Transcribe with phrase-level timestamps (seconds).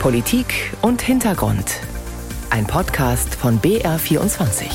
[0.00, 1.80] Politik und Hintergrund.
[2.50, 4.66] Ein Podcast von BR24.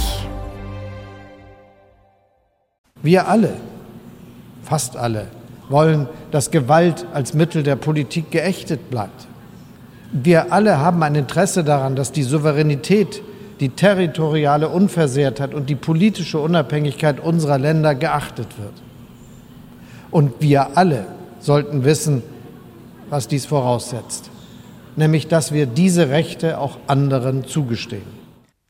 [3.02, 3.54] Wir alle,
[4.64, 5.28] fast alle,
[5.70, 9.28] wollen, dass Gewalt als Mittel der Politik geächtet bleibt.
[10.12, 13.22] Wir alle haben ein Interesse daran, dass die Souveränität,
[13.62, 18.74] die territoriale Unversehrtheit und die politische Unabhängigkeit unserer Länder geachtet wird.
[20.10, 21.06] Und wir alle
[21.40, 22.24] sollten wissen,
[23.10, 24.31] was dies voraussetzt,
[24.96, 28.22] nämlich dass wir diese Rechte auch anderen zugestehen.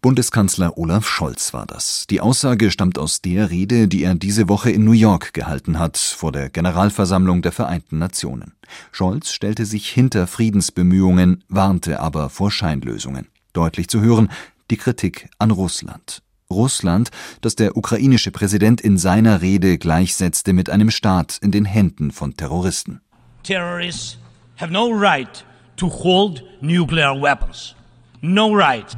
[0.01, 2.07] Bundeskanzler Olaf Scholz war das.
[2.09, 5.95] Die Aussage stammt aus der Rede, die er diese Woche in New York gehalten hat,
[5.97, 8.53] vor der Generalversammlung der Vereinten Nationen.
[8.91, 13.27] Scholz stellte sich hinter Friedensbemühungen, warnte aber vor Scheinlösungen.
[13.53, 14.29] Deutlich zu hören,
[14.71, 16.23] die Kritik an Russland.
[16.49, 22.09] Russland, das der ukrainische Präsident in seiner Rede gleichsetzte mit einem Staat in den Händen
[22.09, 23.01] von Terroristen.
[23.43, 24.17] Terrorists
[24.57, 25.45] have no right
[25.77, 27.75] to hold nuclear weapons.
[28.21, 28.95] No right.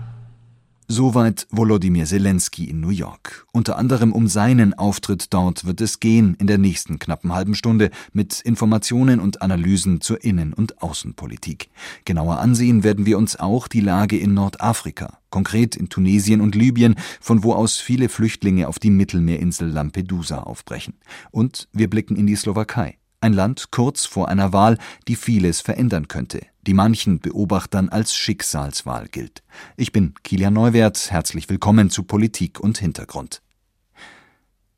[0.90, 3.48] Soweit Volodymyr Zelensky in New York.
[3.54, 7.90] Unter anderem um seinen Auftritt dort wird es gehen in der nächsten knappen halben Stunde
[8.12, 11.70] mit Informationen und Analysen zur Innen- und Außenpolitik.
[12.04, 16.96] Genauer ansehen werden wir uns auch die Lage in Nordafrika, konkret in Tunesien und Libyen,
[17.22, 20.96] von wo aus viele Flüchtlinge auf die Mittelmeerinsel Lampedusa aufbrechen.
[21.32, 22.98] Und wir blicken in die Slowakei.
[23.22, 24.78] Ein Land kurz vor einer Wahl,
[25.08, 29.44] die vieles verändern könnte, die manchen Beobachtern als Schicksalswahl gilt.
[29.78, 33.42] Ich bin Kilian Neuwert, herzlich willkommen zu Politik und Hintergrund.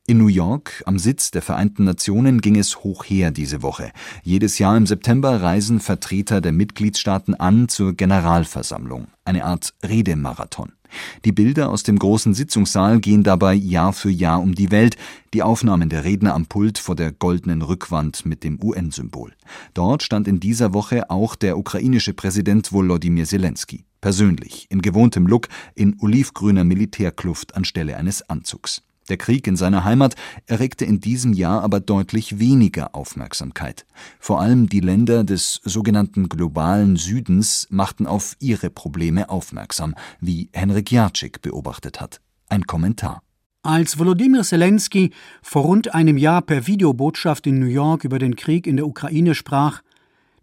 [0.07, 3.91] In New York, am Sitz der Vereinten Nationen, ging es hoch her diese Woche.
[4.21, 10.74] Jedes Jahr im September reisen Vertreter der Mitgliedstaaten an zur Generalversammlung, eine Art Redemarathon.
[11.23, 14.97] Die Bilder aus dem großen Sitzungssaal gehen dabei Jahr für Jahr um die Welt,
[15.33, 19.33] die Aufnahmen der Redner am Pult vor der goldenen Rückwand mit dem UN-Symbol.
[19.73, 25.47] Dort stand in dieser Woche auch der ukrainische Präsident Volodymyr Zelensky, persönlich, in gewohntem Look,
[25.73, 28.81] in olivgrüner Militärkluft anstelle eines Anzugs.
[29.07, 30.15] Der Krieg in seiner Heimat
[30.47, 33.85] erregte in diesem Jahr aber deutlich weniger Aufmerksamkeit.
[34.19, 40.91] Vor allem die Länder des sogenannten globalen Südens machten auf ihre Probleme aufmerksam, wie Henrik
[40.91, 42.19] Jatschik beobachtet hat.
[42.49, 43.21] Ein Kommentar.
[43.61, 45.11] Als Volodymyr Zelensky
[45.41, 49.33] vor rund einem Jahr per Videobotschaft in New York über den Krieg in der Ukraine
[49.33, 49.81] sprach,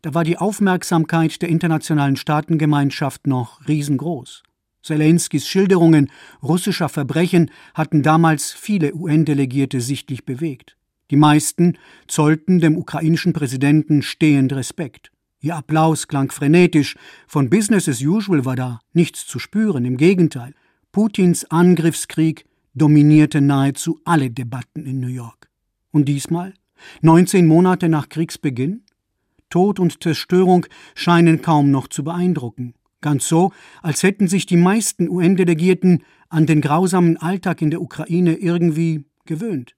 [0.03, 4.43] da war die Aufmerksamkeit der internationalen Staatengemeinschaft noch riesengroß.
[4.83, 6.11] Zelenskys Schilderungen
[6.43, 10.77] russischer Verbrechen hatten damals viele UN-Delegierte sichtlich bewegt.
[11.11, 11.79] Die meisten
[12.09, 15.13] zollten dem ukrainischen Präsidenten stehend Respekt.
[15.41, 20.55] Ihr Applaus klang frenetisch, von Business as usual war da nichts zu spüren, im Gegenteil.
[20.93, 22.45] Putins Angriffskrieg
[22.75, 25.51] dominierte nahezu alle Debatten in New York.
[25.91, 26.55] Und diesmal?
[27.03, 28.83] 19 Monate nach Kriegsbeginn?
[29.51, 32.75] Tod und Zerstörung scheinen kaum noch zu beeindrucken.
[33.03, 33.53] Ganz so,
[33.83, 39.75] als hätten sich die meisten UN-Delegierten an den grausamen Alltag in der Ukraine irgendwie gewöhnt.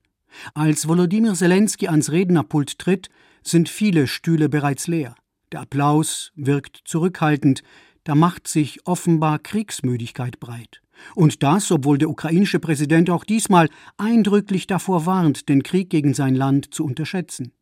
[0.53, 3.09] Als Volodymyr Zelensky ans Rednerpult tritt,
[3.43, 5.15] sind viele Stühle bereits leer.
[5.51, 7.63] Der Applaus wirkt zurückhaltend,
[8.03, 10.81] da macht sich offenbar Kriegsmüdigkeit breit.
[11.15, 16.35] Und das, obwohl der ukrainische Präsident auch diesmal eindrücklich davor warnt, den Krieg gegen sein
[16.35, 17.53] Land zu unterschätzen.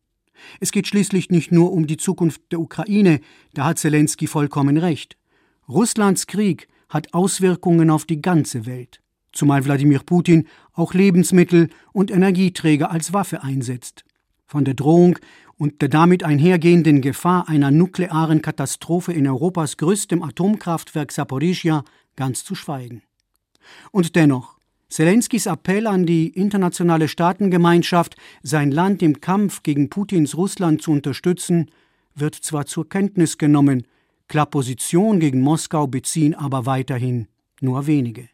[0.60, 3.20] Es geht schließlich nicht nur um die Zukunft der Ukraine,
[3.54, 5.16] da hat Zelensky vollkommen recht.
[5.68, 9.00] Russlands Krieg hat Auswirkungen auf die ganze Welt,
[9.32, 14.04] zumal Wladimir Putin auch Lebensmittel und Energieträger als Waffe einsetzt.
[14.46, 15.18] Von der Drohung
[15.56, 21.84] und der damit einhergehenden Gefahr einer nuklearen Katastrophe in Europas größtem Atomkraftwerk Saporischia
[22.16, 23.02] ganz zu schweigen.
[23.90, 24.58] Und dennoch,
[24.90, 31.70] Zelenskys Appell an die internationale Staatengemeinschaft, sein Land im Kampf gegen Putins Russland zu unterstützen,
[32.14, 33.86] wird zwar zur Kenntnis genommen,
[34.28, 37.28] Klar Position gegen Moskau beziehen aber weiterhin
[37.60, 38.28] nur wenige.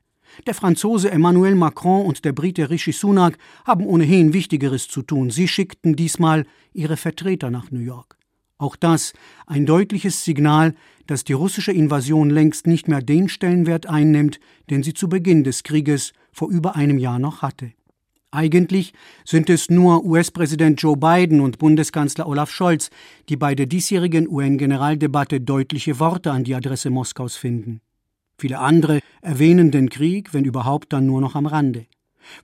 [0.46, 5.30] Der Franzose Emmanuel Macron und der Brite Rishi Sunak haben ohnehin Wichtigeres zu tun.
[5.30, 8.16] Sie schickten diesmal ihre Vertreter nach New York.
[8.56, 9.14] Auch das
[9.46, 10.74] ein deutliches Signal,
[11.06, 14.38] dass die russische Invasion längst nicht mehr den Stellenwert einnimmt,
[14.68, 17.72] den sie zu Beginn des Krieges vor über einem Jahr noch hatte.
[18.32, 18.92] Eigentlich
[19.24, 22.90] sind es nur US-Präsident Joe Biden und Bundeskanzler Olaf Scholz,
[23.28, 27.80] die bei der diesjährigen UN-Generaldebatte deutliche Worte an die Adresse Moskaus finden.
[28.38, 31.86] Viele andere erwähnen den Krieg, wenn überhaupt, dann nur noch am Rande.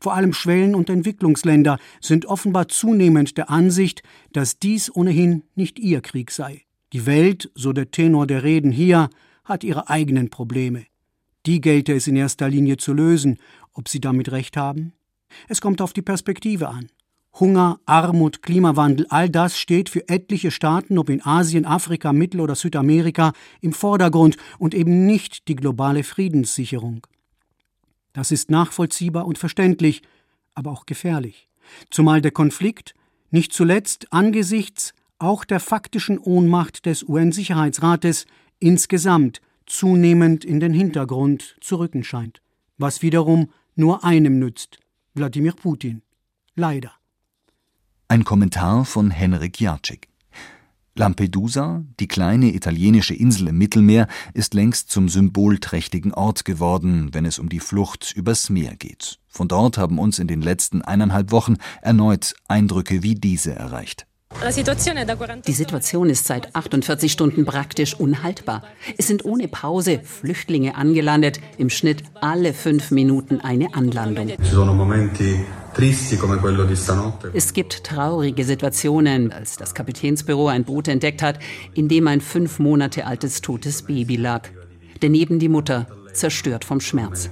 [0.01, 6.01] Vor allem Schwellen- und Entwicklungsländer sind offenbar zunehmend der Ansicht, dass dies ohnehin nicht ihr
[6.01, 6.63] Krieg sei.
[6.93, 9.09] Die Welt, so der Tenor der Reden hier,
[9.45, 10.87] hat ihre eigenen Probleme.
[11.47, 13.39] Die gelte es in erster Linie zu lösen.
[13.73, 14.93] Ob sie damit recht haben?
[15.49, 16.89] Es kommt auf die Perspektive an.
[17.39, 22.55] Hunger, Armut, Klimawandel, all das steht für etliche Staaten, ob in Asien, Afrika, Mittel- oder
[22.55, 27.07] Südamerika, im Vordergrund und eben nicht die globale Friedenssicherung.
[28.15, 30.03] Das ist nachvollziehbar und verständlich,
[30.55, 31.49] aber auch gefährlich.
[31.91, 32.95] Zumal der Konflikt
[33.31, 38.27] nicht zuletzt angesichts auch der faktischen Ohnmacht des UN-Sicherheitsrates
[38.59, 42.41] insgesamt zunehmend in den Hintergrund zu rücken scheint,
[42.79, 44.79] was wiederum nur einem nützt,
[45.17, 46.03] Wladimir Putin.
[46.57, 46.93] Leider.
[48.07, 50.09] Ein Kommentar von Henrik Jacek.
[50.95, 57.39] Lampedusa, die kleine italienische Insel im Mittelmeer, ist längst zum symbolträchtigen Ort geworden, wenn es
[57.39, 59.19] um die Flucht übers Meer geht.
[59.27, 64.06] Von dort haben uns in den letzten eineinhalb Wochen erneut Eindrücke wie diese erreicht.
[65.47, 68.63] Die Situation ist seit 48 Stunden praktisch unhaltbar.
[68.99, 74.31] Es sind ohne Pause Flüchtlinge angelandet, im Schnitt alle fünf Minuten eine Anlandung.
[77.35, 81.39] Es gibt traurige Situationen, als das Kapitänsbüro ein Boot entdeckt hat,
[81.75, 84.49] in dem ein fünf Monate altes totes Baby lag.
[85.01, 87.31] Daneben die Mutter, zerstört vom Schmerz.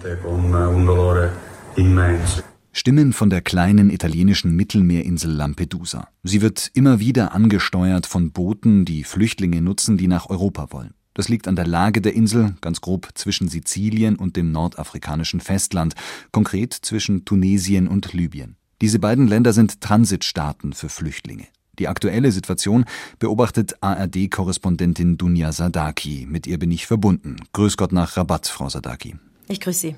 [2.76, 6.08] Stimmen von der kleinen italienischen Mittelmeerinsel Lampedusa.
[6.24, 10.92] Sie wird immer wieder angesteuert von Booten, die Flüchtlinge nutzen, die nach Europa wollen.
[11.14, 15.94] Das liegt an der Lage der Insel, ganz grob zwischen Sizilien und dem nordafrikanischen Festland,
[16.32, 18.56] konkret zwischen Tunesien und Libyen.
[18.80, 21.46] Diese beiden Länder sind Transitstaaten für Flüchtlinge.
[21.78, 22.86] Die aktuelle Situation
[23.20, 26.26] beobachtet ARD-Korrespondentin Dunja Sadaki.
[26.28, 27.36] Mit ihr bin ich verbunden.
[27.52, 29.14] Grüß Gott nach Rabat, Frau Sadaki.
[29.49, 29.96] Ich grüße Sie.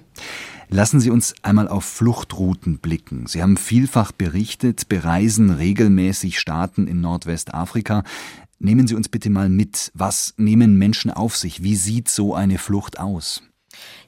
[0.68, 3.26] Lassen Sie uns einmal auf Fluchtrouten blicken.
[3.26, 8.02] Sie haben vielfach berichtet, bereisen regelmäßig Staaten in Nordwestafrika.
[8.58, 9.92] Nehmen Sie uns bitte mal mit.
[9.94, 11.62] Was nehmen Menschen auf sich?
[11.62, 13.42] Wie sieht so eine Flucht aus?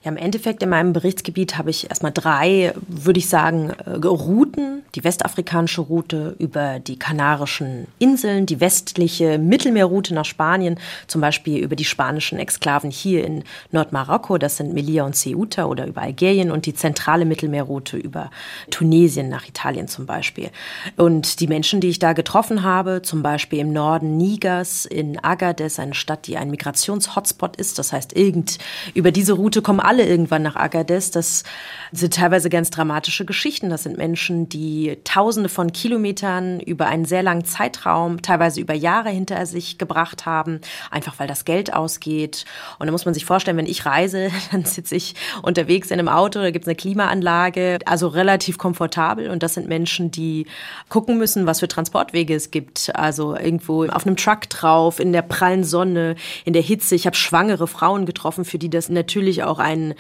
[0.05, 4.83] Ja, im Endeffekt in meinem Berichtsgebiet habe ich erstmal drei, würde ich sagen, äh, Routen.
[4.95, 10.79] Die westafrikanische Route über die Kanarischen Inseln, die westliche Mittelmeerroute nach Spanien,
[11.09, 15.87] zum Beispiel über die spanischen Exklaven hier in Nordmarokko, das sind Melilla und Ceuta oder
[15.87, 18.31] über Algerien und die zentrale Mittelmeerroute über
[18.71, 20.51] Tunesien nach Italien zum Beispiel.
[20.97, 25.79] Und die Menschen, die ich da getroffen habe, zum Beispiel im Norden Nigers, in Agadez,
[25.79, 28.59] eine Stadt, die ein Migrationshotspot ist, das heißt, irgend
[28.95, 31.11] über diese Route kommen alle irgendwann nach Agadez.
[31.11, 31.45] Das
[31.93, 33.71] sind teilweise ganz dramatische Geschichten.
[33.71, 39.11] Das sind Menschen, die Tausende von Kilometern über einen sehr langen Zeitraum, teilweise über Jahre
[39.11, 40.61] hinter sich gebracht haben,
[40.91, 42.45] einfach weil das Geld ausgeht.
[42.79, 46.09] Und da muss man sich vorstellen, wenn ich reise, dann sitze ich unterwegs in einem
[46.09, 49.31] Auto, da gibt es eine Klimaanlage, also relativ komfortabel.
[49.31, 50.47] Und das sind Menschen, die
[50.89, 52.95] gucken müssen, was für Transportwege es gibt.
[52.95, 56.95] Also irgendwo auf einem Truck drauf, in der prallen Sonne, in der Hitze.
[56.95, 59.95] Ich habe schwangere Frauen getroffen, für die das natürlich auch ein ein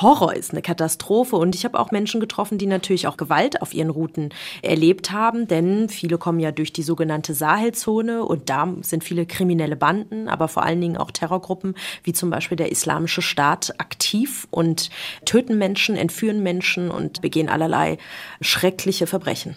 [0.00, 1.36] Horror ist, eine Katastrophe.
[1.36, 4.30] Und ich habe auch Menschen getroffen, die natürlich auch Gewalt auf ihren Routen
[4.62, 9.76] erlebt haben, denn viele kommen ja durch die sogenannte Sahelzone und da sind viele kriminelle
[9.76, 11.74] Banden, aber vor allen Dingen auch Terrorgruppen,
[12.04, 14.90] wie zum Beispiel der Islamische Staat, aktiv und
[15.24, 17.98] töten Menschen, entführen Menschen und begehen allerlei
[18.40, 19.56] schreckliche Verbrechen.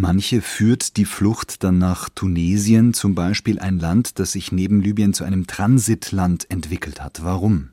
[0.00, 5.12] Manche führt die Flucht dann nach Tunesien, zum Beispiel ein Land, das sich neben Libyen
[5.12, 7.24] zu einem Transitland entwickelt hat.
[7.24, 7.70] Warum?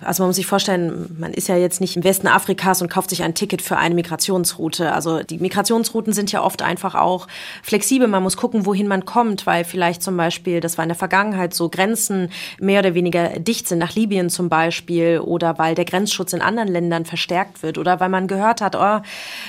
[0.00, 3.10] Also man muss sich vorstellen, man ist ja jetzt nicht im Westen Afrikas und kauft
[3.10, 4.92] sich ein Ticket für eine Migrationsroute.
[4.92, 7.26] Also die Migrationsrouten sind ja oft einfach auch
[7.62, 8.08] flexibel.
[8.08, 11.54] Man muss gucken, wohin man kommt, weil vielleicht zum Beispiel, das war in der Vergangenheit
[11.54, 12.30] so, Grenzen
[12.60, 16.68] mehr oder weniger dicht sind, nach Libyen zum Beispiel, oder weil der Grenzschutz in anderen
[16.68, 19.00] Ländern verstärkt wird, oder weil man gehört hat, oh,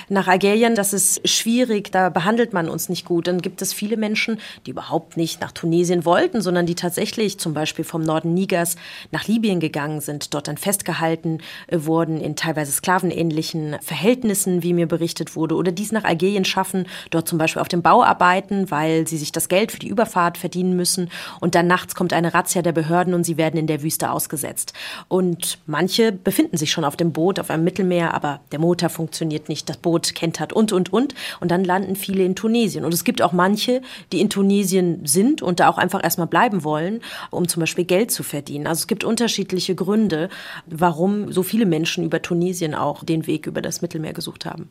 [0.08, 3.26] nach Algerien, das ist schwierig, da behandelt man uns nicht gut.
[3.26, 7.54] Dann gibt es viele Menschen, die überhaupt nicht nach Tunesien wollten, sondern die tatsächlich zum
[7.54, 8.76] Beispiel vom Norden Nigers
[9.10, 14.72] nach Libyen gegangen gegangen sind, dort dann festgehalten äh, wurden in teilweise sklavenähnlichen Verhältnissen, wie
[14.72, 18.70] mir berichtet wurde, oder dies nach Algerien schaffen, dort zum Beispiel auf dem Bau arbeiten,
[18.70, 21.10] weil sie sich das Geld für die Überfahrt verdienen müssen
[21.40, 24.72] und dann nachts kommt eine Razzia der Behörden und sie werden in der Wüste ausgesetzt.
[25.08, 29.48] Und manche befinden sich schon auf dem Boot, auf einem Mittelmeer, aber der Motor funktioniert
[29.48, 31.14] nicht, das Boot kentert und, und, und.
[31.40, 32.84] Und dann landen viele in Tunesien.
[32.84, 33.80] Und es gibt auch manche,
[34.12, 37.00] die in Tunesien sind und da auch einfach erstmal bleiben wollen,
[37.30, 38.66] um zum Beispiel Geld zu verdienen.
[38.66, 39.85] Also es gibt unterschiedliche Gründe.
[39.86, 40.28] Gründe,
[40.66, 44.68] warum so viele Menschen über Tunesien auch den Weg über das Mittelmeer gesucht haben.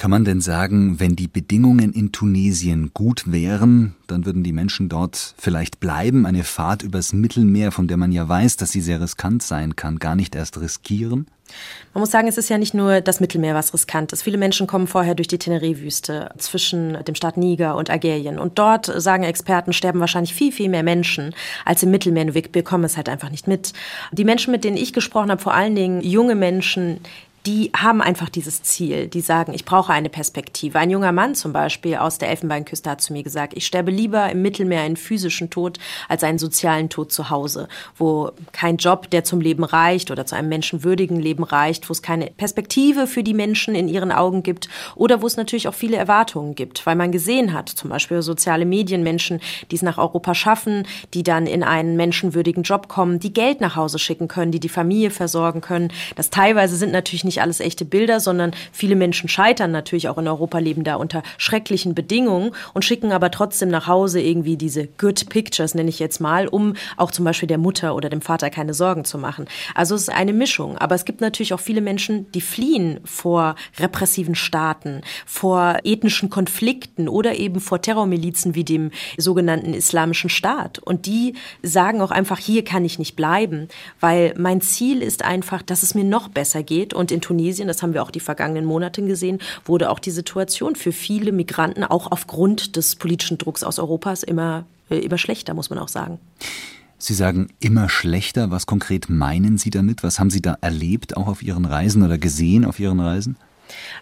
[0.00, 4.88] Kann man denn sagen, wenn die Bedingungen in Tunesien gut wären, dann würden die Menschen
[4.88, 9.02] dort vielleicht bleiben, eine Fahrt übers Mittelmeer, von der man ja weiß, dass sie sehr
[9.02, 11.26] riskant sein kann, gar nicht erst riskieren?
[11.92, 14.22] Man muss sagen, es ist ja nicht nur das Mittelmeer, was riskant ist.
[14.22, 18.38] Viele Menschen kommen vorher durch die Teneré-Wüste zwischen dem Staat Niger und Algerien.
[18.38, 21.34] Und dort, sagen Experten, sterben wahrscheinlich viel, viel mehr Menschen
[21.66, 22.32] als im Mittelmeer.
[22.32, 23.74] Wir bekommen es halt einfach nicht mit.
[24.12, 27.00] Die Menschen, mit denen ich gesprochen habe, vor allen Dingen junge Menschen,
[27.46, 29.06] die haben einfach dieses Ziel.
[29.06, 30.78] Die sagen, ich brauche eine Perspektive.
[30.78, 34.28] Ein junger Mann zum Beispiel aus der Elfenbeinküste hat zu mir gesagt, ich sterbe lieber
[34.30, 35.78] im Mittelmeer einen physischen Tod
[36.08, 40.36] als einen sozialen Tod zu Hause, wo kein Job, der zum Leben reicht oder zu
[40.36, 44.68] einem menschenwürdigen Leben reicht, wo es keine Perspektive für die Menschen in ihren Augen gibt
[44.94, 48.66] oder wo es natürlich auch viele Erwartungen gibt, weil man gesehen hat, zum Beispiel soziale
[48.66, 53.32] Medien, Menschen, die es nach Europa schaffen, die dann in einen menschenwürdigen Job kommen, die
[53.32, 55.90] Geld nach Hause schicken können, die die Familie versorgen können.
[56.16, 60.18] Das teilweise sind natürlich nicht nicht alles echte Bilder, sondern viele Menschen scheitern natürlich auch
[60.18, 64.88] in Europa, leben da unter schrecklichen Bedingungen und schicken aber trotzdem nach Hause irgendwie diese
[64.88, 68.50] Good Pictures, nenne ich jetzt mal, um auch zum Beispiel der Mutter oder dem Vater
[68.50, 69.46] keine Sorgen zu machen.
[69.76, 70.76] Also es ist eine Mischung.
[70.78, 77.08] Aber es gibt natürlich auch viele Menschen, die fliehen vor repressiven Staaten, vor ethnischen Konflikten
[77.08, 80.80] oder eben vor Terrormilizen wie dem sogenannten Islamischen Staat.
[80.80, 83.68] Und die sagen auch einfach, hier kann ich nicht bleiben,
[84.00, 87.68] weil mein Ziel ist einfach, dass es mir noch besser geht und in in Tunesien,
[87.68, 91.84] das haben wir auch die vergangenen Monate gesehen, wurde auch die Situation für viele Migranten
[91.84, 96.18] auch aufgrund des politischen Drucks aus Europas immer, äh, immer schlechter, muss man auch sagen.
[96.98, 98.50] Sie sagen immer schlechter.
[98.50, 100.02] Was konkret meinen Sie damit?
[100.02, 103.36] Was haben Sie da erlebt, auch auf Ihren Reisen oder gesehen auf Ihren Reisen?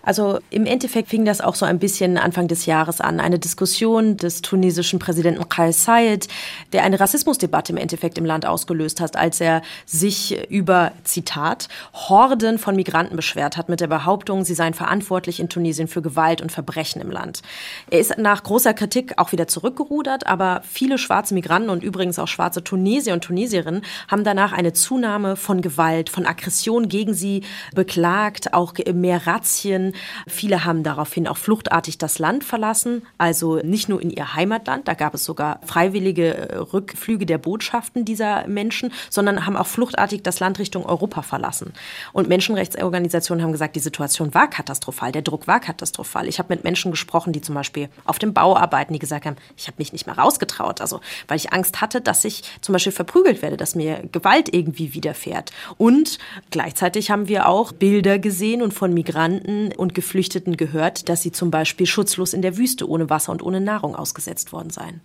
[0.03, 3.21] Also im Endeffekt fing das auch so ein bisschen Anfang des Jahres an.
[3.21, 6.29] Eine Diskussion des tunesischen Präsidenten Kais Saied,
[6.73, 12.59] der eine Rassismusdebatte im Endeffekt im Land ausgelöst hat, als er sich über, Zitat, Horden
[12.59, 16.53] von Migranten beschwert hat mit der Behauptung, sie seien verantwortlich in Tunesien für Gewalt und
[16.53, 17.43] Verbrechen im Land.
[17.91, 22.29] Er ist nach großer Kritik auch wieder zurückgerudert, aber viele schwarze Migranten und übrigens auch
[22.29, 27.43] schwarze Tunesier und Tunesierinnen haben danach eine Zunahme von Gewalt, von Aggression gegen sie
[27.75, 29.95] beklagt, auch mehr Razzien Kroatien.
[30.27, 34.95] Viele haben daraufhin auch fluchtartig das Land verlassen, also nicht nur in ihr Heimatland, da
[34.95, 40.41] gab es sogar freiwillige äh, Rückflüge der Botschaften dieser Menschen, sondern haben auch fluchtartig das
[40.41, 41.73] Land Richtung Europa verlassen.
[42.13, 46.29] Und Menschenrechtsorganisationen haben gesagt, die Situation war katastrophal, der Druck war katastrophal.
[46.29, 49.37] Ich habe mit Menschen gesprochen, die zum Beispiel auf dem Bau arbeiten, die gesagt haben,
[49.57, 52.93] ich habe mich nicht mehr rausgetraut, also weil ich Angst hatte, dass ich zum Beispiel
[52.93, 55.53] verprügelt werde, dass mir Gewalt irgendwie widerfährt.
[55.77, 56.19] Und
[56.51, 61.33] gleichzeitig haben wir auch Bilder gesehen und von Migranten, Migranten und Geflüchteten gehört, dass sie
[61.33, 65.01] zum Beispiel schutzlos in der Wüste ohne Wasser und ohne Nahrung ausgesetzt worden seien.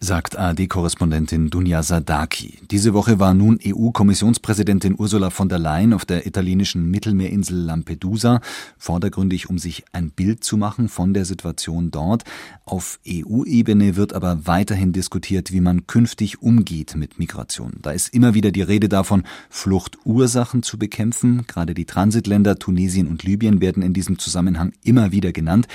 [0.00, 2.58] Sagt ARD-Korrespondentin Dunja Sadaki.
[2.70, 8.40] Diese Woche war nun EU-Kommissionspräsidentin Ursula von der Leyen auf der italienischen Mittelmeerinsel Lampedusa,
[8.78, 12.24] vordergründig um sich ein Bild zu machen von der Situation dort.
[12.64, 17.72] Auf EU-Ebene wird aber weiterhin diskutiert, wie man künftig umgeht mit Migration.
[17.82, 21.46] Da ist immer wieder die Rede davon, Fluchtursachen zu bekämpfen.
[21.46, 25.66] Gerade die Transitländer Tunesien und Libyen werden in diesem Zusammenhang immer wieder genannt.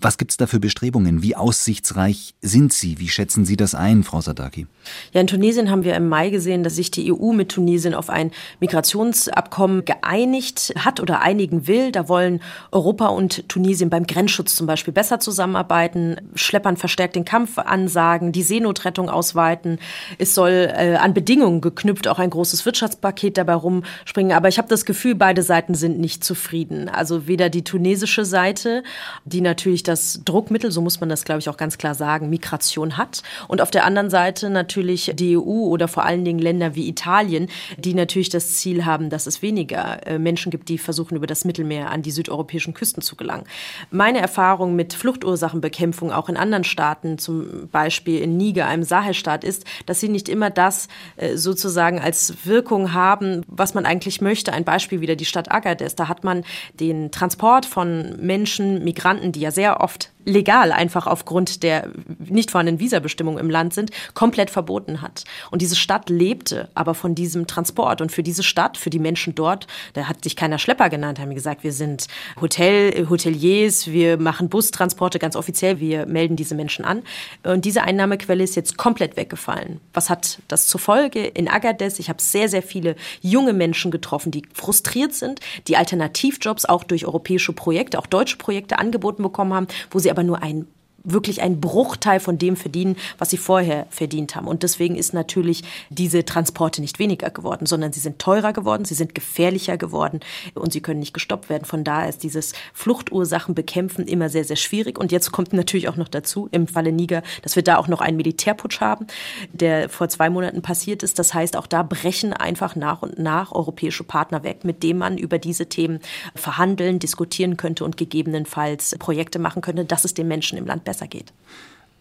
[0.00, 1.22] Was gibt es da für Bestrebungen?
[1.22, 3.00] Wie aussichtsreich sind sie?
[3.00, 4.68] Wie schätzen Sie das ein, Frau Sadaki?
[5.12, 8.08] Ja, in Tunesien haben wir im Mai gesehen, dass sich die EU mit Tunesien auf
[8.08, 11.90] ein Migrationsabkommen geeinigt hat oder einigen will.
[11.90, 12.40] Da wollen
[12.70, 18.44] Europa und Tunesien beim Grenzschutz zum Beispiel besser zusammenarbeiten, Schleppern verstärkt den Kampf ansagen, die
[18.44, 19.80] Seenotrettung ausweiten.
[20.18, 24.30] Es soll äh, an Bedingungen geknüpft auch ein großes Wirtschaftspaket dabei rumspringen.
[24.30, 26.88] Aber ich habe das Gefühl, beide Seiten sind nicht zufrieden.
[26.88, 28.84] Also weder die tunesische Seite,
[29.24, 32.96] die natürlich das Druckmittel, so muss man das, glaube ich, auch ganz klar sagen, Migration
[32.96, 33.22] hat.
[33.48, 37.48] Und auf der anderen Seite natürlich die EU oder vor allen Dingen Länder wie Italien,
[37.76, 41.44] die natürlich das Ziel haben, dass es weniger äh, Menschen gibt, die versuchen, über das
[41.44, 43.44] Mittelmeer an die südeuropäischen Küsten zu gelangen.
[43.90, 49.64] Meine Erfahrung mit Fluchtursachenbekämpfung auch in anderen Staaten, zum Beispiel in Niger, einem Sahelstaat, ist,
[49.86, 54.52] dass sie nicht immer das äh, sozusagen als Wirkung haben, was man eigentlich möchte.
[54.52, 55.94] Ein Beispiel wieder die Stadt Agadez.
[55.94, 61.62] Da hat man den Transport von Menschen, Migranten, die ja sehr oft legal einfach aufgrund
[61.62, 65.24] der nicht vorhandenen Visabestimmungen im Land sind, komplett verboten hat.
[65.50, 68.00] Und diese Stadt lebte aber von diesem Transport.
[68.00, 71.34] Und für diese Stadt, für die Menschen dort, da hat sich keiner Schlepper genannt, haben
[71.34, 72.06] gesagt, wir sind
[72.40, 77.02] Hotel, Hoteliers, wir machen Bustransporte ganz offiziell, wir melden diese Menschen an.
[77.42, 79.80] Und diese Einnahmequelle ist jetzt komplett weggefallen.
[79.94, 81.24] Was hat das zur Folge?
[81.26, 86.66] In Agadez, ich habe sehr, sehr viele junge Menschen getroffen, die frustriert sind, die Alternativjobs
[86.66, 90.66] auch durch europäische Projekte, auch deutsche Projekte angeboten bekommen haben, wo sie aber nur ein
[91.04, 94.46] wirklich ein Bruchteil von dem verdienen, was sie vorher verdient haben.
[94.46, 98.94] Und deswegen ist natürlich diese Transporte nicht weniger geworden, sondern sie sind teurer geworden, sie
[98.94, 100.20] sind gefährlicher geworden
[100.54, 101.64] und sie können nicht gestoppt werden.
[101.64, 104.98] Von daher ist dieses Fluchtursachen bekämpfen immer sehr, sehr schwierig.
[104.98, 108.00] Und jetzt kommt natürlich auch noch dazu, im Falle Niger, dass wir da auch noch
[108.00, 109.06] einen Militärputsch haben,
[109.52, 111.18] der vor zwei Monaten passiert ist.
[111.18, 115.18] Das heißt, auch da brechen einfach nach und nach europäische Partner weg, mit denen man
[115.18, 116.00] über diese Themen
[116.34, 121.08] verhandeln, diskutieren könnte und gegebenenfalls Projekte machen könnte, dass es den Menschen im Land besser
[121.08, 121.32] geht.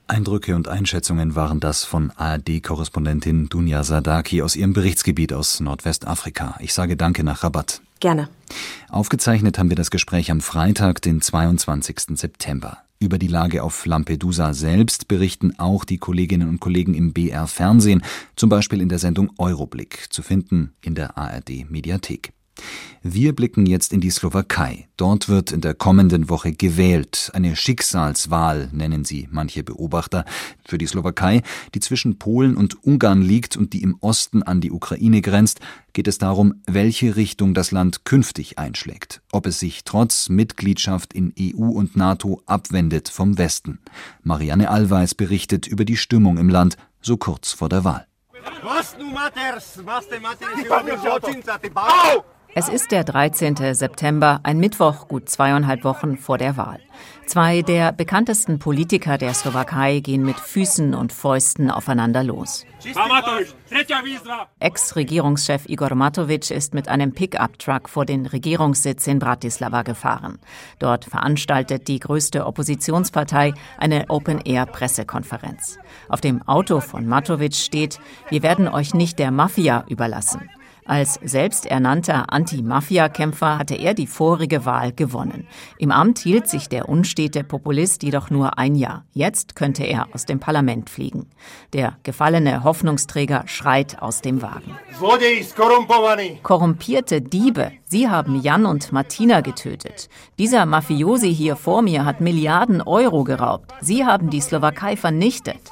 [0.08, 6.56] Eindrücke und Einschätzungen waren das von ARD-Korrespondentin Dunja Sadaki aus ihrem Berichtsgebiet aus Nordwestafrika.
[6.62, 7.82] Ich sage Danke nach Rabat.
[8.00, 8.30] Gerne.
[8.90, 12.18] Aufgezeichnet haben wir das Gespräch am Freitag, den 22.
[12.18, 12.78] September.
[13.00, 18.02] Über die Lage auf Lampedusa selbst berichten auch die Kolleginnen und Kollegen im BR Fernsehen,
[18.36, 22.32] zum Beispiel in der Sendung Euroblick, zu finden in der ARD Mediathek.
[23.04, 24.88] Wir blicken jetzt in die Slowakei.
[24.98, 27.32] Dort wird in der kommenden Woche gewählt.
[27.34, 30.26] Eine Schicksalswahl nennen sie manche Beobachter.
[30.66, 31.42] Für die Slowakei,
[31.74, 35.62] die zwischen Polen und Ungarn liegt und die im Osten an die Ukraine grenzt,
[35.94, 39.22] geht es darum, welche Richtung das Land künftig einschlägt.
[39.32, 43.80] Ob es sich trotz Mitgliedschaft in EU und NATO abwendet vom Westen.
[44.24, 48.06] Marianne Allweis berichtet über die Stimmung im Land so kurz vor der Wahl.
[48.64, 49.80] Was nu matters?
[49.86, 50.50] Was matters?
[52.60, 53.76] Es ist der 13.
[53.76, 56.80] September, ein Mittwoch, gut zweieinhalb Wochen vor der Wahl.
[57.28, 62.66] Zwei der bekanntesten Politiker der Slowakei gehen mit Füßen und Fäusten aufeinander los.
[64.60, 70.40] Ex-Regierungschef Igor Matovic ist mit einem Pickup-Truck vor den Regierungssitz in Bratislava gefahren.
[70.80, 75.78] Dort veranstaltet die größte Oppositionspartei eine Open-Air-Pressekonferenz.
[76.10, 78.00] Auf dem Auto von Matovic steht,
[78.30, 80.50] wir werden euch nicht der Mafia überlassen.
[80.88, 85.46] Als selbsternannter Anti-Mafia-Kämpfer hatte er die vorige Wahl gewonnen.
[85.78, 89.04] Im Amt hielt sich der unstete Populist jedoch nur ein Jahr.
[89.12, 91.28] Jetzt könnte er aus dem Parlament fliegen.
[91.74, 94.78] Der gefallene Hoffnungsträger schreit aus dem Wagen.
[96.42, 100.10] Korrumpierte Diebe, Sie haben Jan und Martina getötet.
[100.38, 103.72] Dieser Mafiosi hier vor mir hat Milliarden Euro geraubt.
[103.80, 105.72] Sie haben die Slowakei vernichtet.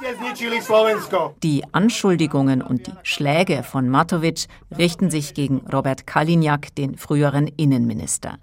[1.43, 4.45] Die Anschuldigungen und die Schläge von Matovic
[4.77, 8.38] richten sich gegen Robert Kalinjak, den früheren Innenminister.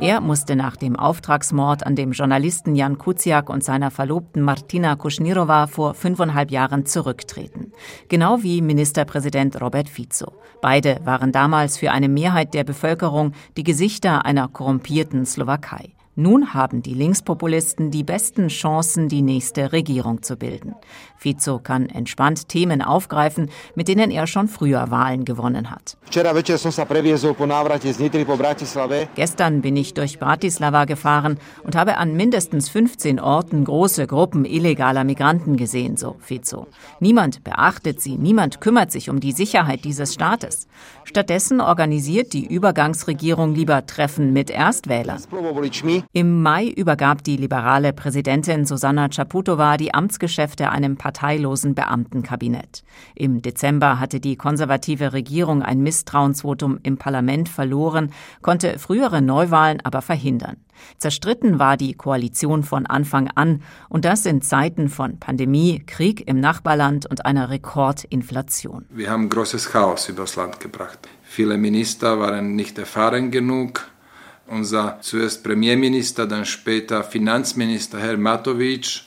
[0.00, 5.66] Er musste nach dem Auftragsmord an dem Journalisten Jan Kuciak und seiner Verlobten Martina Kuschnirova
[5.66, 7.72] vor fünfeinhalb Jahren zurücktreten.
[8.08, 10.32] Genau wie Ministerpräsident Robert Fico.
[10.60, 15.94] Beide waren damals für eine Mehrheit der Bevölkerung die Gesichter einer korrumpierten Slowakei.
[16.16, 20.76] Nun haben die Linkspopulisten die besten Chancen, die nächste Regierung zu bilden.
[21.24, 25.96] Fico kann entspannt Themen aufgreifen, mit denen er schon früher Wahlen gewonnen hat.
[29.14, 35.04] Gestern bin ich durch Bratislava gefahren und habe an mindestens 15 Orten große Gruppen illegaler
[35.04, 36.66] Migranten gesehen, so Fico.
[37.00, 40.68] Niemand beachtet sie, niemand kümmert sich um die Sicherheit dieses Staates.
[41.04, 45.22] Stattdessen organisiert die Übergangsregierung lieber Treffen mit Erstwählern.
[46.12, 52.82] Im Mai übergab die liberale Präsidentin Susanna Czaputova die Amtsgeschäfte einem parteilosen Beamtenkabinett.
[53.14, 58.10] Im Dezember hatte die konservative Regierung ein Misstrauensvotum im Parlament verloren,
[58.42, 60.56] konnte frühere Neuwahlen aber verhindern.
[60.98, 66.40] Zerstritten war die Koalition von Anfang an und das in Zeiten von Pandemie, Krieg im
[66.40, 68.86] Nachbarland und einer Rekordinflation.
[68.90, 70.98] Wir haben großes Chaos übers Land gebracht.
[71.22, 73.88] Viele Minister waren nicht erfahren genug,
[74.48, 79.04] unser zuerst Premierminister, dann später Finanzminister Herr Matovic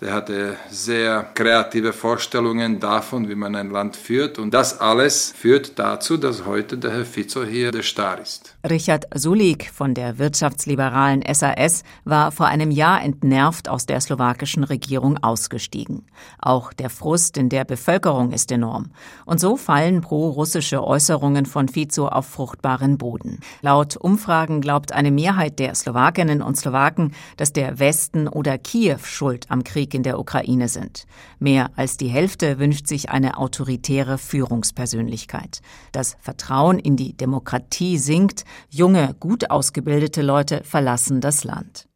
[0.00, 4.38] der hatte sehr kreative Vorstellungen davon, wie man ein Land führt.
[4.38, 8.54] Und das alles führt dazu, dass heute der Herr Fico hier der Star ist.
[8.68, 15.16] Richard Sulik von der wirtschaftsliberalen SAS war vor einem Jahr entnervt aus der slowakischen Regierung
[15.22, 16.04] ausgestiegen.
[16.38, 18.90] Auch der Frust in der Bevölkerung ist enorm.
[19.24, 23.40] Und so fallen pro-russische Äußerungen von Fico auf fruchtbaren Boden.
[23.62, 29.46] Laut Umfragen glaubt eine Mehrheit der Slowakinnen und Slowaken, dass der Westen oder Kiew schuld
[29.48, 31.06] am Krieg Krieg in der Ukraine sind.
[31.38, 35.60] Mehr als die Hälfte wünscht sich eine autoritäre Führungspersönlichkeit.
[35.92, 41.86] Das Vertrauen in die Demokratie sinkt, junge, gut ausgebildete Leute verlassen das Land.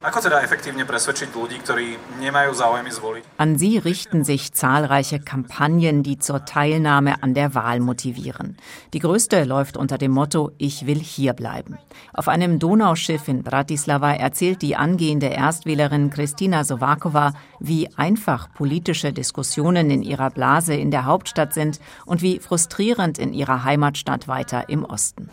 [3.36, 8.56] An sie richten sich zahlreiche Kampagnen, die zur Teilnahme an der Wahl motivieren.
[8.94, 11.78] Die größte läuft unter dem Motto Ich will hier bleiben.
[12.12, 19.90] Auf einem Donauschiff in Bratislava erzählt die angehende Erstwählerin Kristina Sovakova, wie einfach politische Diskussionen
[19.90, 24.84] in ihrer Blase in der Hauptstadt sind und wie frustrierend in ihrer Heimatstadt weiter im
[24.84, 25.28] Osten.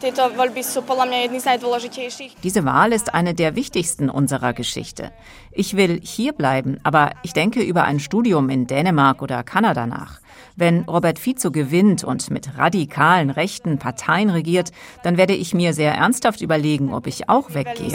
[2.43, 5.12] Diese Wahl ist eine der wichtigsten unserer Geschichte.
[5.51, 10.19] Ich will hier bleiben, aber ich denke über ein Studium in Dänemark oder Kanada nach.
[10.56, 14.71] Wenn Robert Fico gewinnt und mit radikalen rechten Parteien regiert,
[15.04, 17.93] dann werde ich mir sehr ernsthaft überlegen, ob ich auch weggehe.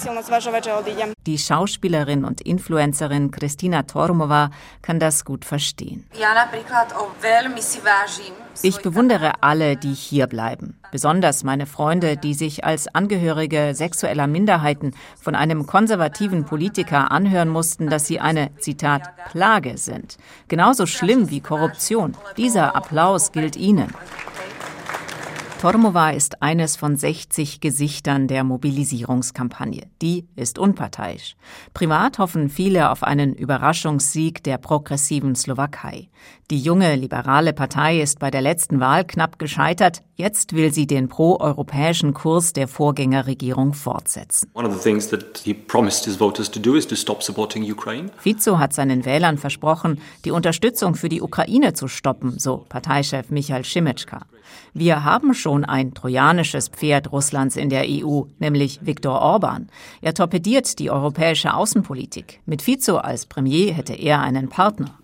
[1.27, 4.51] Die Schauspielerin und Influencerin Kristina Tormova
[4.83, 6.07] kann das gut verstehen.
[8.63, 10.79] Ich bewundere alle, die hier bleiben.
[10.93, 17.89] Besonders meine Freunde, die sich als Angehörige sexueller Minderheiten von einem konservativen Politiker anhören mussten,
[17.89, 20.19] dass sie eine, Zitat, Plage sind.
[20.49, 22.15] Genauso schlimm wie Korruption.
[22.37, 23.89] Dieser Applaus gilt ihnen.
[25.63, 29.85] Tormova ist eines von 60 Gesichtern der Mobilisierungskampagne.
[30.03, 31.37] Die ist unparteiisch.
[31.73, 36.09] Privat hoffen viele auf einen Überraschungssieg der progressiven Slowakei.
[36.51, 40.03] Die junge liberale Partei ist bei der letzten Wahl knapp gescheitert.
[40.17, 44.51] Jetzt will sie den proeuropäischen Kurs der Vorgängerregierung fortsetzen.
[48.19, 53.65] Fico hat seinen Wählern versprochen, die Unterstützung für die Ukraine zu stoppen, so Parteichef Michael
[53.65, 54.23] Schimetschka.
[54.75, 59.69] Wir haben schon ein trojanisches Pferd Russlands in der EU, nämlich Viktor Orban.
[60.01, 62.41] Er torpediert die europäische Außenpolitik.
[62.47, 64.99] Mit Fico als Premier hätte er einen Partner.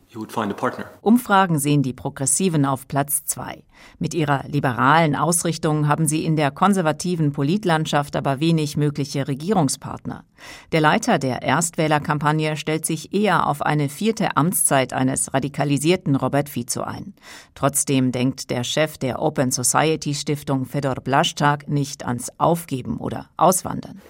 [1.02, 3.62] Umfragen sehen die Progressiven auf Platz zwei.
[3.98, 10.24] Mit ihrer liberalen Ausrichtung haben sie in der konservativen Politlandschaft aber wenig mögliche Regierungspartner.
[10.72, 16.82] Der Leiter der Erstwählerkampagne stellt sich eher auf eine vierte Amtszeit eines radikalisierten Robert Fico
[16.82, 17.14] ein.
[17.54, 24.00] Trotzdem denkt der Chef der Open Society Stiftung Fedor Blaschak nicht ans Aufgeben oder Auswandern.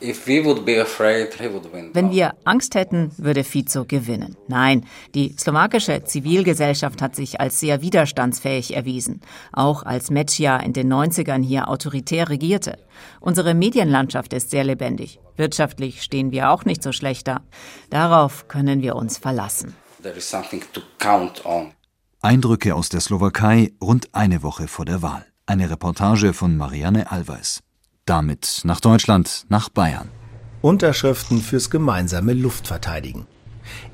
[1.95, 4.37] Wenn wir Angst hätten, würde Fico gewinnen.
[4.49, 9.21] Nein, die slowakische Zivilgesellschaft hat sich als sehr widerstandsfähig erwiesen
[9.59, 12.79] auch als Meccia in den 90ern hier autoritär regierte.
[13.21, 15.21] Unsere Medienlandschaft ist sehr lebendig.
[15.37, 17.41] Wirtschaftlich stehen wir auch nicht so schlecht da.
[17.91, 19.75] Darauf können wir uns verlassen.
[22.21, 25.25] Eindrücke aus der Slowakei rund eine Woche vor der Wahl.
[25.47, 27.63] Eine Reportage von Marianne Alweis.
[28.05, 30.09] Damit nach Deutschland, nach Bayern.
[30.63, 33.27] Unterschriften fürs gemeinsame Luftverteidigen.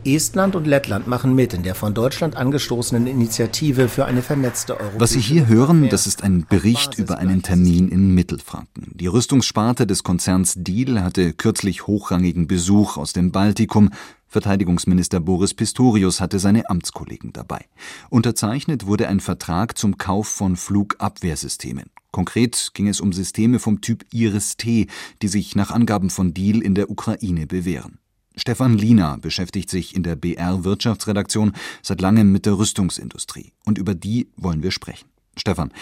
[0.05, 5.01] Estland und Lettland machen mit in der von Deutschland angestoßenen Initiative für eine vernetzte Europäische
[5.01, 8.93] Was Sie hier hören, das ist ein Bericht über einen Termin in Mittelfranken.
[8.95, 13.91] Die Rüstungssparte des Konzerns Diehl hatte kürzlich hochrangigen Besuch aus dem Baltikum.
[14.29, 17.67] Verteidigungsminister Boris Pistorius hatte seine Amtskollegen dabei.
[18.11, 21.91] Unterzeichnet wurde ein Vertrag zum Kauf von Flugabwehrsystemen.
[22.11, 24.87] Konkret ging es um Systeme vom Typ Iris-T,
[25.23, 27.99] die sich nach Angaben von Diehl in der Ukraine bewähren.
[28.37, 33.53] Stefan Liener beschäftigt sich in der BR Wirtschaftsredaktion seit langem mit der Rüstungsindustrie.
[33.65, 35.07] Und über die wollen wir sprechen.
[35.37, 35.73] Stefan,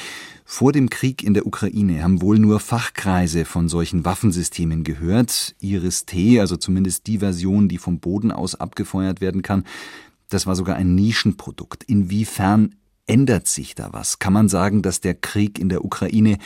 [0.44, 5.54] vor dem Krieg in der Ukraine haben wohl nur Fachkreise von solchen Waffensystemen gehört.
[5.60, 9.64] Iris-T, also zumindest die Version, die vom Boden aus abgefeuert werden kann,
[10.28, 11.84] das war sogar ein Nischenprodukt.
[11.84, 12.74] Inwiefern
[13.06, 14.18] ändert sich da was?
[14.18, 16.38] Kann man sagen, dass der Krieg in der Ukraine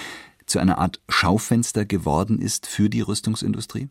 [0.47, 3.89] zu einer Art Schaufenster geworden ist für die Rüstungsindustrie?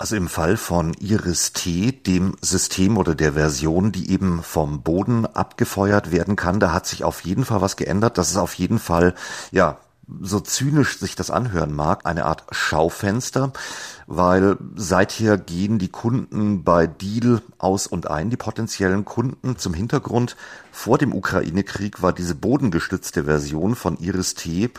[0.00, 6.12] Also im Fall von Iris-T, dem System oder der Version, die eben vom Boden abgefeuert
[6.12, 8.16] werden kann, da hat sich auf jeden Fall was geändert.
[8.16, 9.14] Das ist auf jeden Fall,
[9.50, 9.78] ja,
[10.20, 13.52] so zynisch sich das anhören mag, eine Art Schaufenster,
[14.06, 19.58] weil seither gehen die Kunden bei Deal aus und ein, die potenziellen Kunden.
[19.58, 20.36] Zum Hintergrund,
[20.72, 24.70] vor dem Ukraine-Krieg war diese bodengestützte Version von Iris-T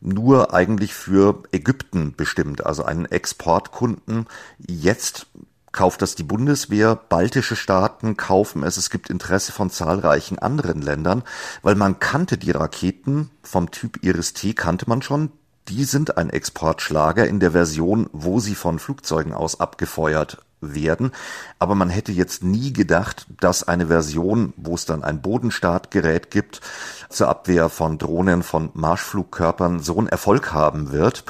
[0.00, 4.26] nur eigentlich für Ägypten bestimmt, also einen Exportkunden.
[4.58, 5.26] Jetzt
[5.74, 11.22] kauft das die Bundeswehr, baltische Staaten kaufen es, es gibt Interesse von zahlreichen anderen Ländern,
[11.62, 15.32] weil man kannte die Raketen vom Typ Iris-T, kannte man schon,
[15.68, 21.12] die sind ein Exportschlager in der Version, wo sie von Flugzeugen aus abgefeuert werden.
[21.58, 26.60] Aber man hätte jetzt nie gedacht, dass eine Version, wo es dann ein Bodenstartgerät gibt,
[27.08, 31.24] zur Abwehr von Drohnen, von Marschflugkörpern so einen Erfolg haben wird.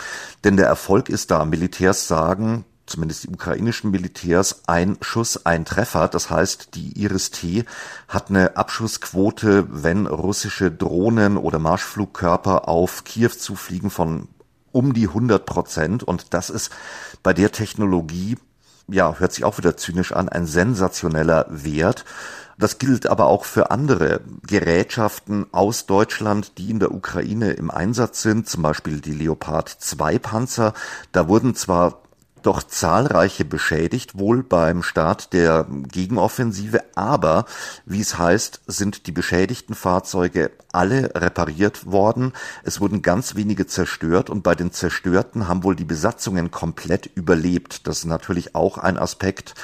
[0.45, 1.45] Denn der Erfolg ist da.
[1.45, 6.09] Militärs sagen, zumindest die ukrainischen Militärs, ein Schuss, ein Treffer.
[6.09, 7.65] Das heißt, die Iris-T
[8.09, 14.29] hat eine Abschussquote, wenn russische Drohnen oder Marschflugkörper auf Kiew zufliegen von
[14.73, 16.03] um die 100 Prozent.
[16.03, 16.71] Und das ist
[17.23, 18.37] bei der Technologie,
[18.89, 22.05] ja, hört sich auch wieder zynisch an, ein sensationeller Wert.
[22.59, 28.23] Das gilt aber auch für andere Gerätschaften aus Deutschland, die in der Ukraine im Einsatz
[28.23, 30.75] sind, zum Beispiel die Leopard 2 Panzer.
[31.13, 32.03] Da wurden zwar
[32.47, 37.47] doch zahlreiche beschädigt, wohl beim Start der Gegenoffensive, aber
[37.87, 42.33] wie es heißt, sind die beschädigten Fahrzeuge alle repariert worden.
[42.63, 47.87] Es wurden ganz wenige zerstört und bei den zerstörten haben wohl die Besatzungen komplett überlebt.
[47.87, 49.55] Das ist natürlich auch ein Aspekt,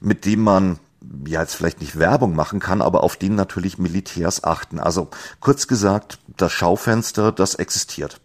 [0.00, 0.78] mit dem man
[1.26, 4.80] ja jetzt vielleicht nicht Werbung machen kann, aber auf den natürlich Militärs achten.
[4.80, 5.08] Also
[5.40, 8.20] kurz gesagt, das Schaufenster, das existiert.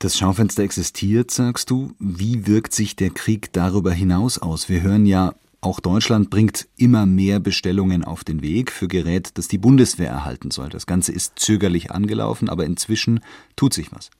[0.00, 1.92] Das Schaufenster existiert, sagst du.
[1.98, 4.68] Wie wirkt sich der Krieg darüber hinaus aus?
[4.68, 9.48] Wir hören ja, auch Deutschland bringt immer mehr Bestellungen auf den Weg für Gerät, das
[9.48, 10.68] die Bundeswehr erhalten soll.
[10.68, 13.24] Das Ganze ist zögerlich angelaufen, aber inzwischen
[13.56, 14.10] tut sich was.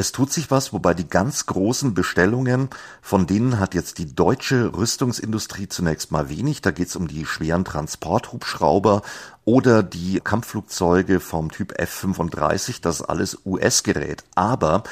[0.00, 2.70] Es tut sich was, wobei die ganz großen Bestellungen,
[3.02, 6.62] von denen hat jetzt die deutsche Rüstungsindustrie zunächst mal wenig.
[6.62, 9.02] Da geht es um die schweren Transporthubschrauber
[9.44, 12.80] oder die Kampfflugzeuge vom Typ F-35.
[12.80, 14.24] Das ist alles US-Gerät.
[14.34, 14.84] Aber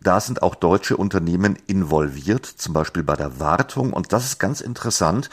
[0.00, 3.92] da sind auch deutsche Unternehmen involviert, zum Beispiel bei der Wartung.
[3.92, 5.28] Und das ist ganz interessant.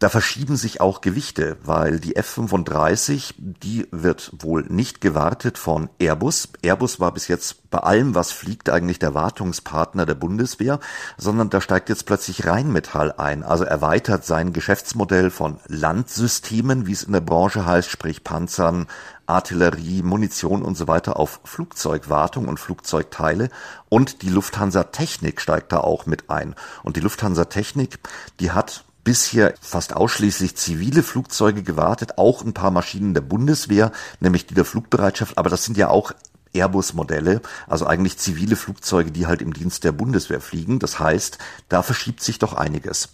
[0.00, 6.48] Da verschieben sich auch Gewichte, weil die F-35, die wird wohl nicht gewartet von Airbus.
[6.62, 10.80] Airbus war bis jetzt bei allem, was fliegt, eigentlich der Wartungspartner der Bundeswehr,
[11.18, 17.02] sondern da steigt jetzt plötzlich Rheinmetall ein, also erweitert sein Geschäftsmodell von Landsystemen, wie es
[17.02, 18.86] in der Branche heißt, sprich Panzern,
[19.26, 23.50] Artillerie, Munition und so weiter auf Flugzeugwartung und Flugzeugteile
[23.90, 26.54] und die Lufthansa Technik steigt da auch mit ein.
[26.82, 27.98] Und die Lufthansa Technik,
[28.40, 34.46] die hat bisher fast ausschließlich zivile Flugzeuge gewartet, auch ein paar Maschinen der Bundeswehr, nämlich
[34.46, 36.12] die der Flugbereitschaft, aber das sind ja auch
[36.52, 40.78] Airbus-Modelle, also eigentlich zivile Flugzeuge, die halt im Dienst der Bundeswehr fliegen.
[40.78, 43.10] Das heißt, da verschiebt sich doch einiges.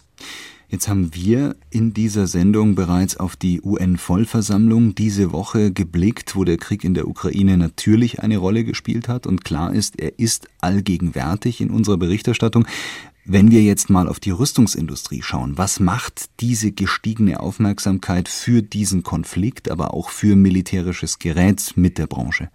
[0.69, 6.57] Jetzt haben wir in dieser Sendung bereits auf die UN-Vollversammlung diese Woche geblickt, wo der
[6.57, 9.27] Krieg in der Ukraine natürlich eine Rolle gespielt hat.
[9.27, 12.67] Und klar ist, er ist allgegenwärtig in unserer Berichterstattung.
[13.29, 19.03] Wenn wir jetzt mal auf die Rüstungsindustrie schauen, was macht diese gestiegene Aufmerksamkeit für diesen
[19.03, 22.49] Konflikt, aber auch für militärisches Gerät mit der Branche?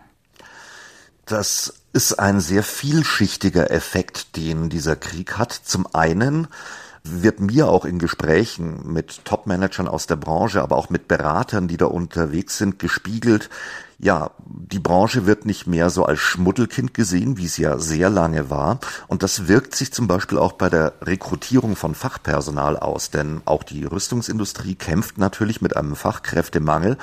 [1.27, 5.53] Das ist ein sehr vielschichtiger Effekt, den dieser Krieg hat.
[5.53, 6.49] Zum einen
[7.05, 11.77] wird mir auch in Gesprächen mit Top-Managern aus der Branche, aber auch mit Beratern, die
[11.77, 13.51] da unterwegs sind, gespiegelt,
[14.03, 18.51] ja, die Branche wird nicht mehr so als Schmuddelkind gesehen, wie es ja sehr lange
[18.51, 18.81] war.
[19.07, 23.11] Und das wirkt sich zum Beispiel auch bei der Rekrutierung von Fachpersonal aus.
[23.11, 26.99] Denn auch die Rüstungsindustrie kämpft natürlich mit einem Fachkräftemangel.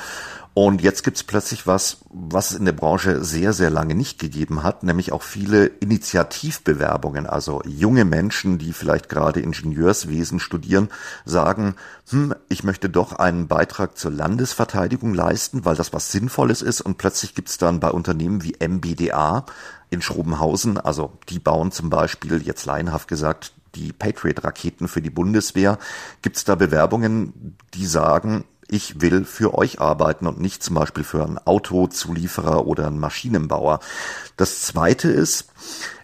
[0.53, 4.63] Und jetzt gibt's plötzlich was, was es in der Branche sehr, sehr lange nicht gegeben
[4.63, 7.27] hat, nämlich auch viele Initiativbewerbungen.
[7.27, 10.89] Also junge Menschen, die vielleicht gerade Ingenieurswesen studieren,
[11.23, 11.75] sagen,
[12.09, 16.81] hm, ich möchte doch einen Beitrag zur Landesverteidigung leisten, weil das was Sinnvolles ist.
[16.81, 19.45] Und plötzlich gibt's dann bei Unternehmen wie MBDA
[19.89, 25.77] in Schrobenhausen, also die bauen zum Beispiel, jetzt laienhaft gesagt, die Patriot-Raketen für die Bundeswehr,
[26.21, 31.23] gibt's da Bewerbungen, die sagen, ich will für euch arbeiten und nicht zum Beispiel für
[31.23, 33.79] einen Autozulieferer oder einen Maschinenbauer.
[34.37, 35.49] Das zweite ist,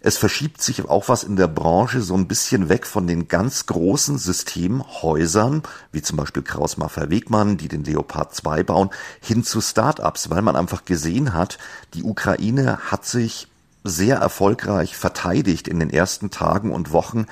[0.01, 3.67] es verschiebt sich auch was in der Branche so ein bisschen weg von den ganz
[3.67, 8.89] großen Systemhäusern, wie zum Beispiel Kraus Maffei Wegmann, die den Leopard 2 bauen,
[9.21, 11.59] hin zu Startups, weil man einfach gesehen hat,
[11.93, 13.47] die Ukraine hat sich
[13.83, 17.27] sehr erfolgreich verteidigt in den ersten Tagen und Wochen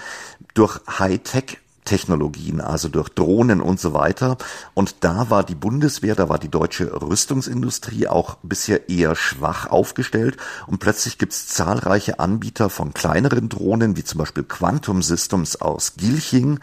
[0.54, 4.38] durch Hightech Technologien, also durch Drohnen und so weiter.
[4.74, 10.38] Und da war die Bundeswehr, da war die deutsche Rüstungsindustrie auch bisher eher schwach aufgestellt.
[10.68, 15.94] Und plötzlich gibt es zahlreiche Anbieter von kleineren Drohnen, wie zum Beispiel Quantum Systems aus
[15.98, 16.60] Gilching,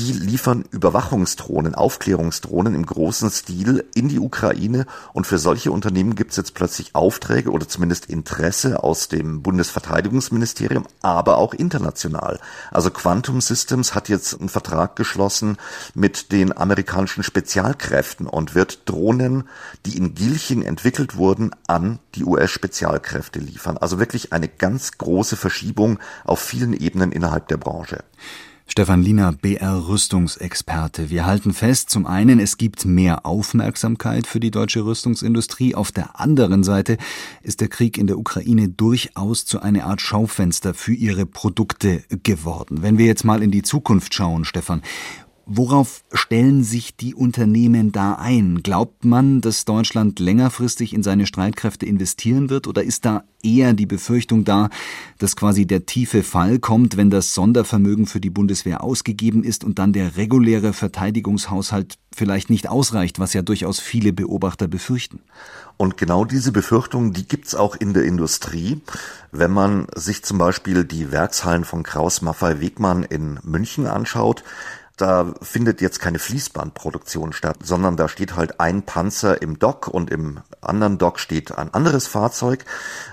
[0.00, 4.86] die liefern Überwachungsdrohnen, Aufklärungsdrohnen im großen Stil in die Ukraine.
[5.12, 10.86] Und für solche Unternehmen gibt es jetzt plötzlich Aufträge oder zumindest Interesse aus dem Bundesverteidigungsministerium,
[11.02, 12.40] aber auch international.
[12.70, 15.58] Also Quantum Systems hat jetzt einen Vertrag geschlossen
[15.92, 19.48] mit den amerikanischen Spezialkräften und wird Drohnen,
[19.84, 23.76] die in Gilching entwickelt wurden, an die US-Spezialkräfte liefern.
[23.76, 28.02] Also wirklich eine ganz große Verschiebung auf vielen Ebenen innerhalb der Branche.
[28.72, 31.10] Stefan Liener, BR Rüstungsexperte.
[31.10, 35.74] Wir halten fest, zum einen, es gibt mehr Aufmerksamkeit für die deutsche Rüstungsindustrie.
[35.74, 36.96] Auf der anderen Seite
[37.42, 42.82] ist der Krieg in der Ukraine durchaus zu einer Art Schaufenster für ihre Produkte geworden.
[42.82, 44.82] Wenn wir jetzt mal in die Zukunft schauen, Stefan,
[45.52, 48.62] Worauf stellen sich die Unternehmen da ein?
[48.62, 53.86] Glaubt man, dass Deutschland längerfristig in seine Streitkräfte investieren wird oder ist da eher die
[53.86, 54.70] Befürchtung da,
[55.18, 59.80] dass quasi der tiefe Fall kommt, wenn das Sondervermögen für die Bundeswehr ausgegeben ist und
[59.80, 65.18] dann der reguläre Verteidigungshaushalt vielleicht nicht ausreicht, was ja durchaus viele Beobachter befürchten?
[65.76, 68.82] Und genau diese Befürchtung, die gibt's auch in der Industrie.
[69.32, 74.44] Wenn man sich zum Beispiel die Werkshallen von Kraus Maffei Wegmann in München anschaut,
[75.00, 80.10] da findet jetzt keine Fließbandproduktion statt, sondern da steht halt ein Panzer im Dock und
[80.10, 82.64] im anderen Dock steht ein anderes Fahrzeug.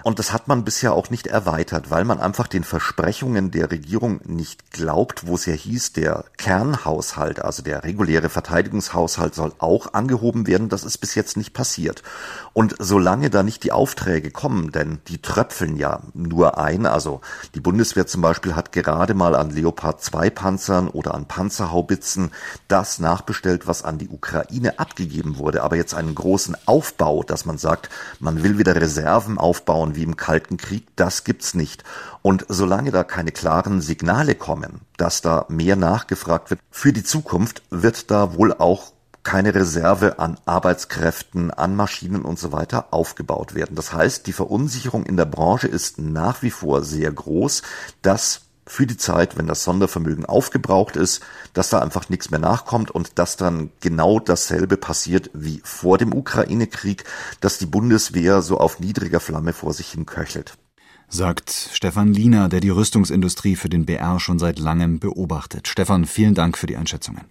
[0.04, 4.20] Und das hat man bisher auch nicht erweitert, weil man einfach den Versprechungen der Regierung
[4.26, 10.46] nicht glaubt, wo es ja hieß, der Kernhaushalt, also der reguläre Verteidigungshaushalt soll auch angehoben
[10.46, 10.70] werden.
[10.70, 12.04] Das ist bis jetzt nicht passiert.
[12.54, 17.22] Und solange da nicht die Aufträge kommen, denn die tröpfeln ja nur ein, also
[17.56, 22.32] die Bundeswehr zum Beispiel hat gerade mal an Leopard 2 Panzern oder an Panzerhaubern Haubitzen
[22.68, 25.62] das nachbestellt, was an die Ukraine abgegeben wurde.
[25.62, 30.18] Aber jetzt einen großen Aufbau, dass man sagt, man will wieder Reserven aufbauen wie im
[30.18, 31.84] Kalten Krieg, das gibt's nicht.
[32.24, 37.62] Und solange da keine klaren Signale kommen, dass da mehr nachgefragt wird für die Zukunft,
[37.70, 43.76] wird da wohl auch keine Reserve an Arbeitskräften, an Maschinen und so weiter aufgebaut werden.
[43.76, 47.62] Das heißt, die Verunsicherung in der Branche ist nach wie vor sehr groß,
[48.02, 51.22] dass für die Zeit, wenn das Sondervermögen aufgebraucht ist,
[51.54, 56.14] dass da einfach nichts mehr nachkommt und dass dann genau dasselbe passiert wie vor dem
[56.14, 57.06] Ukraine-Krieg,
[57.40, 60.58] dass die Bundeswehr so auf niedriger Flamme vor sich hin köchelt.
[61.10, 65.70] Sagt Stefan Liener, der die Rüstungsindustrie für den BR schon seit langem beobachtet.
[65.70, 67.24] Stefan, vielen Dank für die Einschätzungen.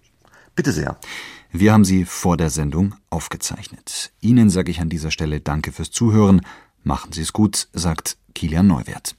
[0.55, 0.97] Bitte sehr.
[1.51, 4.11] Wir haben sie vor der Sendung aufgezeichnet.
[4.19, 6.41] Ihnen sage ich an dieser Stelle Danke fürs Zuhören.
[6.83, 9.17] Machen Sie es gut, sagt Kilian Neuwert.